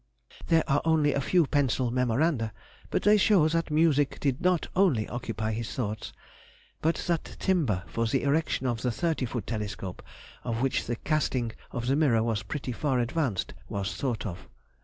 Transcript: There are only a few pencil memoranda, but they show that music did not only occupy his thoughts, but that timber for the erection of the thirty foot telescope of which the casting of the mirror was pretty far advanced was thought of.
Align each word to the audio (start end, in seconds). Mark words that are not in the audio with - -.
There 0.47 0.63
are 0.67 0.81
only 0.83 1.13
a 1.13 1.21
few 1.21 1.45
pencil 1.45 1.91
memoranda, 1.91 2.53
but 2.89 3.03
they 3.03 3.17
show 3.17 3.47
that 3.49 3.69
music 3.69 4.19
did 4.19 4.41
not 4.41 4.65
only 4.75 5.07
occupy 5.07 5.51
his 5.51 5.71
thoughts, 5.75 6.11
but 6.81 6.95
that 7.05 7.35
timber 7.37 7.83
for 7.85 8.07
the 8.07 8.23
erection 8.23 8.65
of 8.65 8.81
the 8.81 8.89
thirty 8.91 9.27
foot 9.27 9.45
telescope 9.45 10.01
of 10.43 10.59
which 10.63 10.87
the 10.87 10.95
casting 10.95 11.51
of 11.69 11.85
the 11.85 11.95
mirror 11.95 12.23
was 12.23 12.41
pretty 12.41 12.71
far 12.71 12.97
advanced 12.99 13.53
was 13.69 13.93
thought 13.93 14.25
of. 14.25 14.49